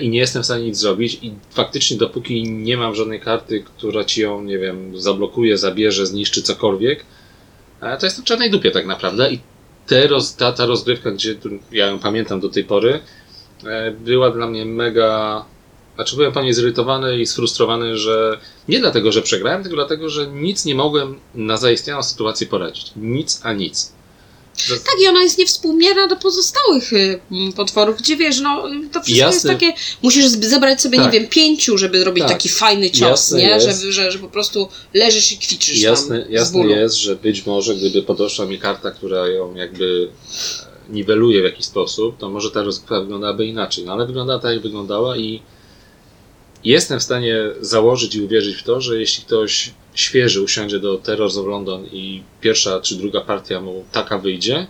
[0.00, 4.04] i nie jestem w stanie nic zrobić i faktycznie dopóki nie mam żadnej karty, która
[4.04, 7.04] ci ją, nie wiem, zablokuje, zabierze, zniszczy cokolwiek,
[7.80, 9.38] e, to jestem w czarnej dupie tak naprawdę i
[9.86, 11.36] te roz, ta, ta rozgrywka, gdzie
[11.72, 13.00] ja ją pamiętam do tej pory,
[13.66, 15.44] e, była dla mnie mega
[15.94, 20.64] znaczy byłem panie zirytowany i sfrustrowany, że nie dlatego, że przegrałem, tylko dlatego, że nic
[20.64, 22.92] nie mogłem na zaistniałą sytuację poradzić.
[22.96, 23.92] Nic a nic.
[24.68, 27.20] Tak, i ona jest niewspółmierna do pozostałych y,
[27.56, 28.62] potworów, gdzie wiesz, no
[28.92, 29.52] to wszystko jest Jasne.
[29.52, 29.72] takie.
[30.02, 31.12] Musisz zebrać sobie, Tak.
[31.12, 32.32] nie wiem, pięciu, żeby zrobić Tak.
[32.32, 33.46] taki fajny cios, Jasne nie?
[33.48, 33.66] jest.
[33.66, 37.74] Że, że, że po prostu leżysz i kwiczysz Jasne, tam jasne jest, że być może
[37.74, 40.08] gdyby podeszła mi karta, która ją jakby
[40.62, 43.84] e, niweluje w jakiś sposób, to może ta rozgrywka wyglądałaby inaczej.
[43.84, 45.42] No ale wygląda tak, jak wyglądała i
[46.64, 51.36] jestem w stanie założyć i uwierzyć w to, że jeśli ktoś świeży usiądzie do Terrors
[51.36, 54.66] of London i pierwsza czy druga partia mu taka wyjdzie,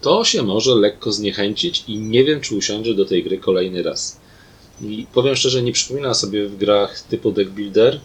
[0.00, 4.20] to się może lekko zniechęcić i nie wiem, czy usiądzie do tej gry kolejny raz.
[4.82, 8.00] I powiem szczerze, nie przypominam sobie w grach typu deck builder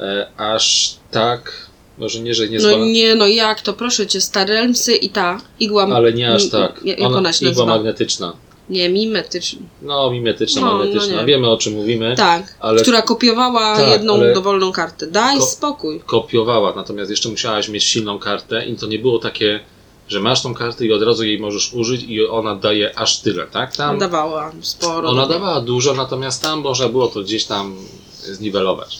[0.00, 4.20] e, aż tak Może nie, że nie No zbalansowana, nie, no jak to, proszę cię,
[4.20, 5.88] stare elmsy i ta igła...
[5.94, 6.80] ale nie aż tak.
[7.00, 8.36] Ona, igła magnetyczna.
[8.70, 9.60] Nie, mimetyczna.
[9.82, 11.24] No, mimetyczna, No, no magnetyczna.
[11.24, 12.14] Wiemy o czym mówimy.
[12.16, 15.06] Tak, Ale- która kopiowała Tak, jedną ale- dowolną kartę.
[15.06, 16.00] Daj Ko- spokój.
[16.06, 19.60] Kopiowała, natomiast jeszcze musiałaś mieć silną kartę i to nie było takie,
[20.08, 23.46] że masz tą kartę i od razu jej możesz użyć i ona daje aż tyle,
[23.46, 23.76] tak?
[23.76, 25.08] Tam Dawała sporo.
[25.10, 27.76] ona dawała dużo, natomiast tam można było to gdzieś tam
[28.22, 28.98] zniwelować.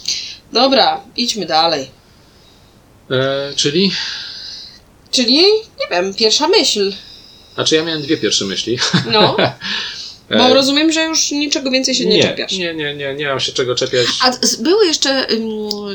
[0.53, 1.87] Dobra, idźmy dalej.
[3.11, 3.91] E, czyli?
[5.11, 5.37] Czyli,
[5.81, 6.93] nie wiem, pierwsza myśl.
[7.55, 8.79] Znaczy ja miałem dwie pierwsze myśli.
[9.13, 9.37] No,
[10.29, 12.53] E, bo rozumiem, że już niczego więcej się nie, nie, czepiasz.
[12.53, 14.07] nie, nie, nie, nie mam się czego czepiać.
[14.23, 15.49] A było jeszcze ym,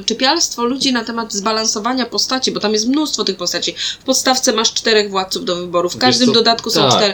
[0.06, 3.76] czepialstwo ludzi na temat zbalansowania postaci, bo tam jest mnóstwo tych postaci.
[4.00, 6.34] W podstawce masz czterech władców do wyboru, w każdym co?
[6.34, 6.92] dodatku są Tak.
[6.92, 7.14] cztery.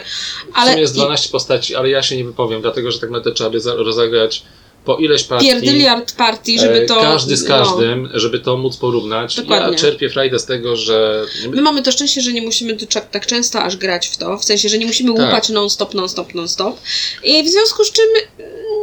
[0.54, 3.32] Ale w sumie jest 12 postaci, ale ja się nie wypowiem, dlatego że tak naprawdę
[3.32, 4.42] trzeba by rozegrać
[4.86, 5.46] po ileś partii.
[5.46, 6.94] pierdyliard partii, żeby e, to...
[6.94, 7.48] Każdy z no.
[7.48, 9.36] każdym, żeby to móc porównać.
[9.36, 9.72] Dokładnie.
[9.72, 13.26] Ja czerpię frajdę z tego, że My mamy to szczęście, że nie musimy tu tak
[13.26, 15.24] często aż grać w to, w sensie, że nie musimy Tak.
[15.24, 16.80] łupać non-stop, non-stop, non-stop.
[17.24, 18.04] I w związku z czym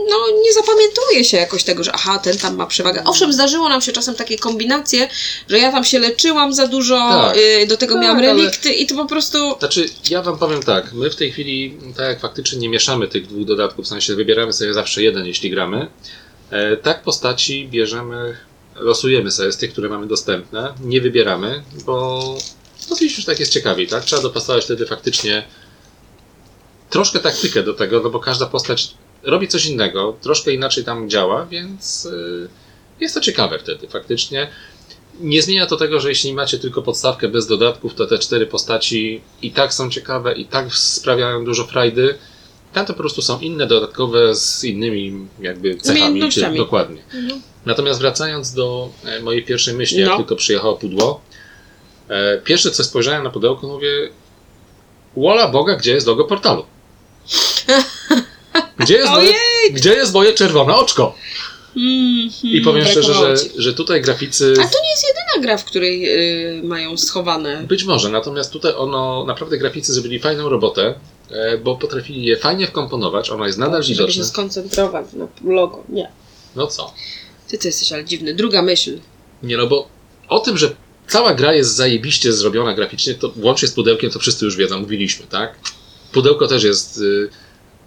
[0.10, 3.04] no, nie zapamiętuje się jakoś tego, że aha, ten tam ma przewagę.
[3.06, 5.10] Owszem, zdarzyło nam się czasem takie kombinacje,
[5.50, 7.38] że ja tam się leczyłam za dużo, Tak.
[7.63, 9.38] y, do tego Tak, miałam ale- relikty i to po prostu...
[9.60, 13.28] Znaczy, ja wam powiem tak, my w tej chwili, tak jak faktycznie nie mieszamy tych
[13.28, 15.88] dwóch dodatków, w sensie wybieramy sobie zawsze jeden, jeśli gramy,
[16.84, 18.38] tak postaci bierzemy,
[18.76, 22.20] losujemy sobie z tych, które mamy dostępne, nie wybieramy, bo
[22.90, 24.04] no gdzieś już tak jest ciekawiej, tak?
[24.04, 25.44] Trzeba dopasować wtedy faktycznie
[26.90, 31.46] troszkę taktykę do tego, no bo każda postać robi coś innego, troszkę inaczej tam działa,
[31.46, 32.50] więc y,
[33.00, 34.48] jest to ciekawe wtedy faktycznie.
[35.20, 39.22] Nie zmienia to tego, że jeśli macie tylko podstawkę bez dodatków, to te cztery postaci
[39.42, 42.16] i tak są ciekawe, i tak sprawiają dużo frajdy.
[42.74, 46.02] Tam to po prostu są inne, dodatkowe, z innymi jakby cechami.
[46.02, 46.58] Umiejętnościami.
[46.58, 47.02] Dokładnie.
[47.66, 50.18] Natomiast wracając do e, mojej pierwszej myśli, jak No.
[50.18, 51.22] tylko przyjechało pudło,
[52.10, 53.90] e, pierwsze co spojrzałem na pudełko, mówię
[55.18, 56.66] Wola Boga, gdzie jest logo portalu?
[58.78, 59.34] Gdzie jest, moje,
[59.72, 61.16] gdzie jest moje czerwone oczko?
[61.78, 64.54] Mm, I powiem szczerze, że, że tutaj graficy...
[64.54, 66.10] A to nie jest jedyna gra, w której
[66.60, 67.64] y, mają schowane.
[67.68, 70.94] Być może, natomiast tutaj ono, naprawdę graficy zrobili fajną robotę,
[71.63, 74.26] bo potrafili je fajnie wkomponować, ono jest nadal żeby się widoczne.
[74.26, 75.84] skoncentrować na logo.
[75.89, 76.12] Nie.
[76.56, 76.93] No co?
[77.48, 78.34] Ty to jesteś ale dziwny.
[78.34, 79.00] Druga myśl.
[79.43, 79.88] Nie no, bo
[80.28, 80.76] o tym, że
[81.08, 85.26] cała gra jest zajebiście zrobiona graficznie, to łącznie z pudełkiem, to wszyscy już wiedzą, mówiliśmy,
[85.28, 85.56] tak?
[86.12, 87.30] Pudełko też jest, y,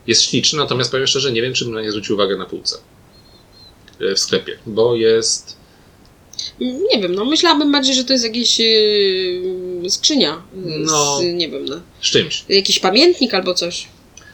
[0.07, 2.77] jest śliczne, natomiast powiem szczerze, nie wiem, czy bym na nie zwrócił uwagę na półce
[4.01, 5.57] y, w sklepie, bo jest...
[6.61, 10.33] Nie wiem, no myślałabym bardziej, że to jest jakieś yy, skrzynia.
[10.35, 11.19] y, No.
[11.19, 12.45] Z, nie wiem, no, z czymś.
[12.49, 13.87] jakiś pamiętnik albo coś.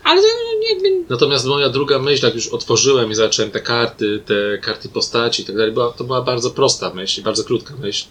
[0.05, 1.05] Ale to no, jakby.
[1.11, 5.45] Natomiast moja druga myśl, jak już otworzyłem i zacząłem te karty, te karty postaci i
[5.45, 8.05] tak dalej, to była bardzo prosta myśl, bardzo krótka myśl.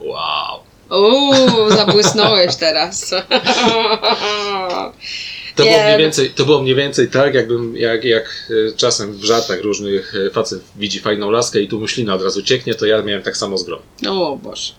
[0.00, 0.60] Wow.
[0.90, 3.10] Uuu, zabłysnąłeś teraz.
[5.58, 8.24] To było, mniej więcej, to było mniej więcej tak, jakbym, jak, jak
[8.68, 12.42] e, czasem w żartach różnych e, facet widzi fajną laskę i tu myślina od razu
[12.42, 13.78] cieknie, to ja miałem tak samo z grą.
[14.08, 14.72] O Boże.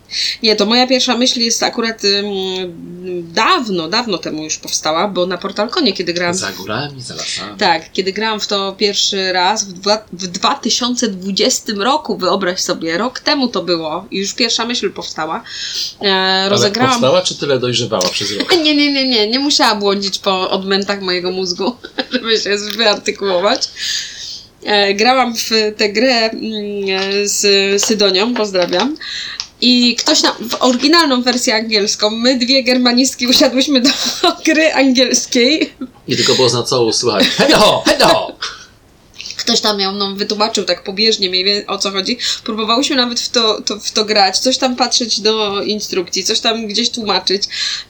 [0.44, 2.26] Nie, to moja pierwsza myśl jest akurat ym,
[3.34, 7.58] dawno, dawno temu już powstała, bo na Portalkonie, kiedy grałam Za górami, za lasami.
[7.58, 13.20] Tak, kiedy grałam w to pierwszy raz w, dwa, w 2020 roku, wyobraź sobie, rok
[13.20, 15.44] temu to było i już pierwsza myśl powstała.
[16.02, 16.92] E, Ale rozegrałam.
[16.92, 18.56] powstała, czy tyle dojrzewała przez rok?
[18.64, 21.76] Nie, nie, nie, nie, nie musiała błądzić po odmętach mojego mózgu,
[22.12, 23.70] żeby się wyartykułować.
[24.64, 26.44] E, grałam w tę grę mm,
[26.90, 28.98] e, z Sydonią, pozdrawiam.
[29.62, 33.90] I ktoś nam, w oryginalną wersję angielską, my dwie germanistki usiadłyśmy do
[34.46, 35.74] gry angielskiej
[36.08, 37.28] I tylko było na całą słuchać.
[37.28, 38.29] Hedo, hedo!
[39.50, 42.18] Ktoś tam ją nam wytłumaczył tak pobieżnie mniej więcej o co chodzi.
[42.44, 46.68] Próbowałyśmy nawet w to, to, w to grać, coś tam patrzeć do instrukcji, coś tam
[46.68, 47.44] gdzieś tłumaczyć.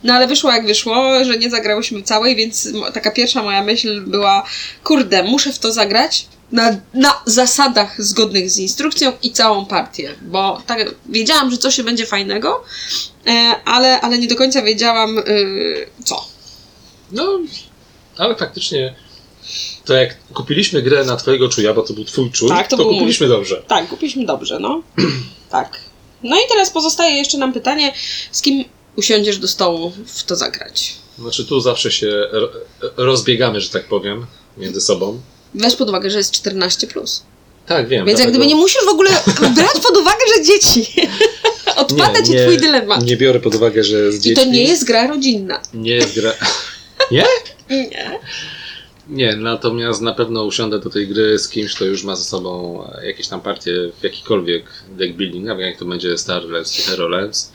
[0.03, 4.43] No ale wyszło jak wyszło, że nie zagrałyśmy całej, więc taka pierwsza moja myśl była,
[4.83, 10.61] kurde, muszę w to zagrać na, na zasadach zgodnych z instrukcją i całą partię, bo
[10.67, 12.63] tak wiedziałam, że coś się będzie fajnego,
[13.27, 16.27] e, ale, ale nie do końca wiedziałam y, co.
[17.11, 17.39] No,
[18.17, 18.95] ale faktycznie
[19.89, 22.83] to jak kupiliśmy grę na twojego czuja, bo to był twój czuj, Tak, to to,
[22.83, 22.93] mój.
[22.93, 23.63] kupiliśmy dobrze.
[23.67, 24.81] Tak, kupiliśmy dobrze, no.
[25.51, 25.79] tak.
[26.23, 27.93] No i teraz pozostaje jeszcze nam pytanie,
[28.31, 28.63] z kim
[28.95, 30.95] usiądziesz do stołu w to zagrać.
[31.19, 32.49] Znaczy tu zawsze się ro-
[32.97, 34.25] rozbiegamy, że tak powiem,
[34.57, 35.19] między sobą.
[35.53, 36.87] Weź pod uwagę, że jest 14+.
[36.87, 37.23] Plus.
[37.67, 38.05] Tak, wiem.
[38.05, 39.09] Więc jak gdyby nie musisz w ogóle
[39.55, 40.87] brać pod uwagę, że dzieci.
[41.75, 43.03] Odpada ci twój dylemat.
[43.05, 44.43] Nie biorę pod uwagę, że z I dziećmi...
[44.43, 45.61] to nie jest gra rodzinna.
[45.73, 46.33] Nie jest gra...
[47.11, 47.25] Nie?
[47.69, 48.19] Nie.
[49.09, 52.83] Nie, natomiast na pewno usiądę do tej gry z kimś, kto już ma ze sobą
[52.93, 56.81] e, jakieś tam partie w jakikolwiek deck building, nawet jak to będzie Star Lands czy
[56.81, 57.51] Hero Lands.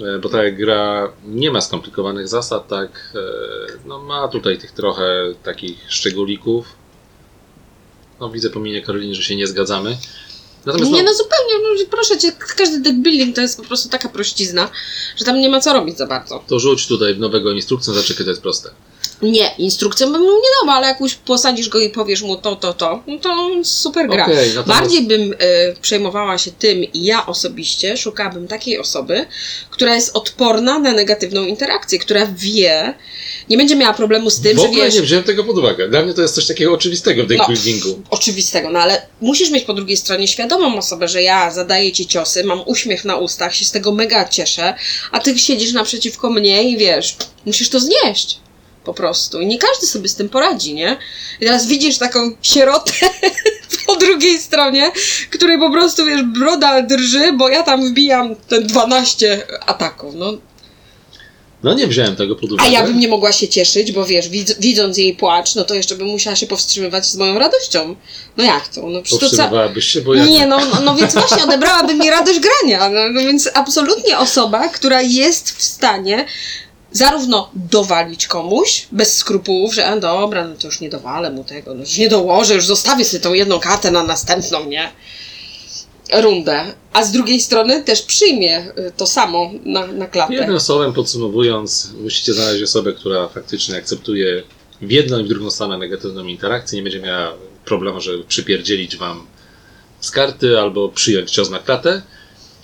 [0.00, 3.18] E, Bo ta gra nie ma skomplikowanych zasad, tak, e,
[3.86, 6.66] no ma tutaj tych trochę takich szczególików.
[8.20, 9.96] No widzę po minie Karoliny, że się nie zgadzamy.
[10.66, 13.88] Natomiast Nie no, no zupełnie, no, proszę cię, każdy deck building to jest po prostu
[13.88, 14.70] taka prościzna,
[15.16, 16.44] że tam nie ma co robić za bardzo.
[16.46, 18.70] to rzuć tutaj w nowego instrukcję, zaczekaj, to jest proste.
[19.22, 22.56] Nie, instrukcją bym mu nie dała, ale jak już posadzisz go i powiesz mu to,
[22.56, 24.24] to, to, no to super gra.
[24.24, 25.36] Okej, natomiast- Bardziej bym e,
[25.82, 29.26] przejmowała się tym i ja osobiście szukałabym takiej osoby,
[29.70, 32.94] która jest odporna na negatywną interakcję, która wie,
[33.48, 35.88] nie będzie miała problemu z tym, w że ogóle wiesz, nie wziąłem tego pod uwagę.
[35.88, 37.94] Dla mnie to jest coś takiego oczywistego w deck No.
[38.10, 42.44] oczywistego, no ale musisz mieć po drugiej stronie świadomą osobę, że ja zadaję ci ciosy,
[42.44, 44.74] mam uśmiech na ustach, się z tego mega cieszę,
[45.12, 48.38] a ty siedzisz naprzeciwko mnie i wiesz, musisz to znieść.
[48.88, 49.40] Po prostu.
[49.40, 50.96] I nie każdy sobie z tym poradzi, nie?
[51.40, 52.92] I teraz widzisz taką sierotę
[53.86, 54.92] po drugiej stronie,
[55.30, 60.32] której po prostu, wiesz, broda drży, bo ja tam wbijam te 12 ataków, no.
[61.62, 62.70] No nie wziąłem tego pod A uwagę.
[62.70, 65.96] ja bym nie mogła się cieszyć, bo wiesz, widz, widząc jej płacz, no to jeszcze
[65.96, 67.96] bym musiała się powstrzymywać z moją radością.
[68.36, 68.88] No jak to?
[68.88, 72.40] No przecież Powstrzymywałabyś się, bo ja Nie, no, no, no więc właśnie odebrałaby mi radość
[72.40, 72.90] grania.
[72.90, 76.26] No, no więc absolutnie osoba, która jest w stanie
[76.92, 81.80] zarówno dowalić komuś bez skrupułów, że dobra, no to już nie dowalę mu tego, no
[81.80, 84.92] już nie dołożę, już zostawię sobie tą jedną kartę na następną, nie?
[86.12, 86.64] Rundę.
[86.92, 90.34] A z drugiej strony też przyjmie y, to samo na, na klatę.
[90.34, 94.42] Jednym słowem podsumowując, musicie znaleźć osobę, która faktycznie akceptuje
[94.80, 99.26] w jedną i w drugą stronę negatywną interakcję, nie będzie miała problemu, żeby przypierdzielić wam
[100.00, 102.02] z karty albo przyjąć cios na klatę,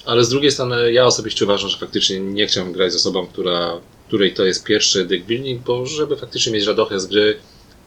[0.04, 3.80] ale z drugiej strony ja osobiście uważam, że faktycznie nie chciałbym grać z osobą, która,
[4.14, 7.38] której to jest pierwszy deck building, bo żeby faktycznie mieć radochę z gry,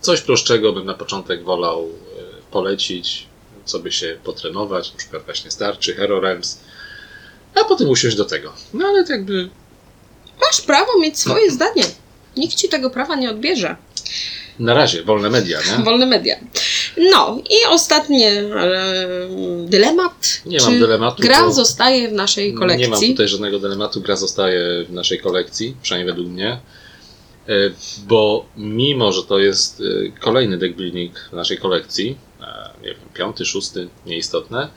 [0.01, 3.27] coś prostszego bym na początek wolał e, polecić,
[3.65, 6.59] co by się potrenować, na przykład właśnie Star czy Hero Realms,
[7.55, 8.53] a potem usiąść do tego.
[8.73, 9.49] No ale to jakby
[10.41, 11.83] Masz prawo mieć swoje zdanie.
[12.37, 13.75] Nikt ci tego prawa nie odbierze.
[14.59, 15.83] Na razie, wolne media, nie?
[15.85, 16.35] Wolne media.
[16.97, 19.29] No i ostatnie e,
[19.65, 20.41] dylemat.
[20.45, 22.83] Nie mam dylematu, Gra zostaje w naszej kolekcji.
[22.85, 26.59] Nie mam tutaj żadnego dylematu, gra zostaje w naszej kolekcji, przynajmniej według mnie.
[27.47, 27.53] E,
[28.07, 32.17] Bo mimo, że to jest e, kolejny deck building w naszej kolekcji,
[32.83, 34.67] nie wiem, piąty, szósty, nieistotne,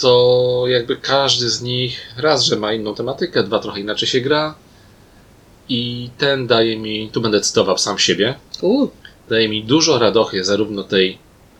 [0.00, 4.54] to jakby każdy z nich raz, że ma inną tematykę, dwa, trochę inaczej się gra
[5.68, 8.88] i ten daje mi, tu będę cytował sam siebie, U,
[9.28, 11.18] daje mi dużo radochy, zarówno tej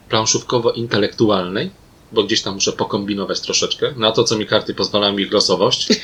[0.08, 1.70] planszówkowo-intelektualnej,
[2.12, 5.88] bo gdzieś tam muszę pokombinować troszeczkę, na to, co mi karty pozwalają ich losowość.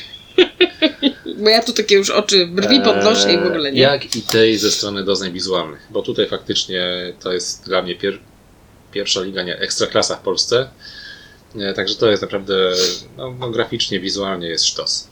[1.42, 3.88] bo ja tu takie już oczy brwi podnoszę i w ogóle nie.
[3.88, 7.94] Eee, Jak i tej ze strony doznań wizualnych, bo tutaj faktycznie to jest dla mnie
[7.94, 8.18] pier
[8.92, 10.68] pierwsza liga, nie, ekstraklasa w Polsce.
[11.56, 12.72] E, Także to jest naprawdę,
[13.16, 15.08] no, no graficznie, wizualnie jest sztos.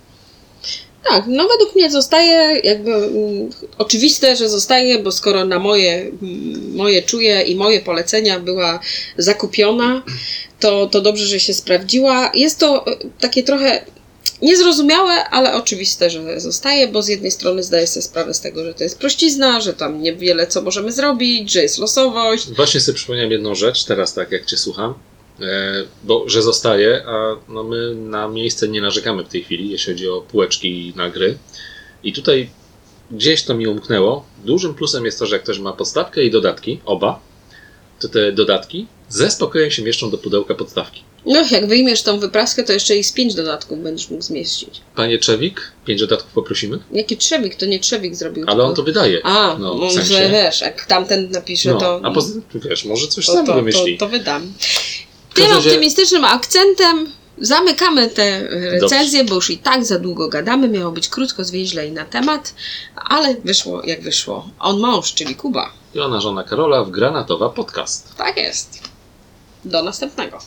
[1.05, 6.75] Tak, no według mnie zostaje jakby mm, oczywiste, że zostaje, bo skoro na moje, mm,
[6.75, 8.81] moje czuje i moje polecenia była
[9.19, 10.03] zakupiona,
[10.61, 12.31] to, to dobrze, że się sprawdziła.
[12.35, 13.85] Jest to e, takie trochę
[14.43, 18.75] niezrozumiałe, ale oczywiste, że zostaje, bo z jednej strony zdaję sobie sprawę z tego, że
[18.75, 22.51] to jest prościzna, że tam niewiele co możemy zrobić, że jest losowość.
[22.57, 24.95] Właśnie sobie przypomniałem jedną rzecz, teraz tak jak Cię słucham,
[26.05, 30.09] bo że zostaje, a no my na miejsce nie narzekamy w tej chwili, jeśli chodzi
[30.09, 31.39] o półeczki na gry.
[32.05, 32.51] I tutaj
[33.11, 34.25] gdzieś to mi umknęło.
[34.45, 37.21] Dużym plusem jest to, że jak ktoś ma podstawkę i dodatki, oba,
[38.01, 41.03] to te dodatki ze spokojem się mieszczą do pudełka podstawki.
[41.27, 44.81] No, jak wyjmiesz tą wypraskę, to jeszcze i z pięć dodatków będziesz mógł zmieścić.
[44.97, 47.55] Panie Czewik, pięć dodatków poprosimy, Jaki Trzewik?
[47.55, 48.45] To nie Trzewik zrobił.
[48.47, 49.21] ale tylko- on to wydaje.
[49.25, 50.29] A, no, w sensie.
[50.33, 53.53] wiesz, jak tamten napisze, No, to, a poza tym, wiesz, może coś to, sam to,
[53.53, 53.99] to, wymyśli.
[53.99, 54.53] to wydam.
[55.35, 58.49] Tym razie- optymistycznym akcentem zamykamy te
[58.81, 60.69] recenzje, bo już i tak za długo gadamy.
[60.69, 62.55] Miało być krótko, zwięźle i na temat,
[62.97, 64.49] ale wyszło jak wyszło.
[64.59, 65.73] On mąż, czyli Kuba.
[65.95, 68.17] I ona żona Karola w Granatowa Podcast.
[68.17, 68.83] Tak jest.
[69.65, 70.39] Do następnego.